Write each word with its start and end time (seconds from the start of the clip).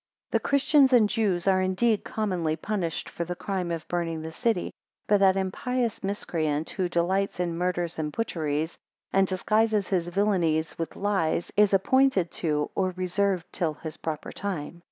6 0.29 0.31
The 0.31 0.39
Christians 0.39 0.93
and 0.93 1.07
Jews 1.07 1.47
are 1.47 1.61
indeed 1.61 2.03
commonly 2.03 2.55
punished 2.55 3.07
for 3.07 3.23
the 3.23 3.35
crime 3.35 3.69
of 3.69 3.87
burning 3.87 4.23
the 4.23 4.31
city; 4.31 4.71
but 5.05 5.19
that 5.19 5.35
impious 5.37 6.03
miscreant, 6.03 6.71
who 6.71 6.89
delights 6.89 7.39
in 7.39 7.55
murders 7.55 7.99
and 7.99 8.11
butcheries, 8.11 8.79
and 9.13 9.27
disguises 9.27 9.89
his 9.89 10.07
villainies 10.07 10.75
with 10.79 10.95
lies, 10.95 11.51
is 11.55 11.71
appointed 11.71 12.31
to, 12.41 12.71
or 12.73 12.95
reserved 12.97 13.45
till, 13.53 13.75
his 13.75 13.97
proper 13.97 14.31
time. 14.31 14.79